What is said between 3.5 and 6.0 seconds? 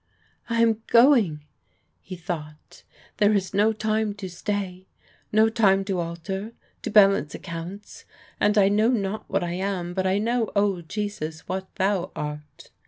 no time to stay, no time to